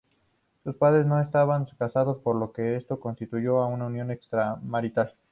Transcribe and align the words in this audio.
Sus 0.63 0.77
padres 0.77 1.05
no 1.05 1.19
estaban 1.19 1.67
casados, 1.77 2.17
por 2.23 2.35
lo 2.35 2.51
que 2.51 2.75
esto 2.75 2.99
constituyó 2.99 3.63
una 3.67 3.85
unión 3.85 4.09
extramarital. 4.09 5.13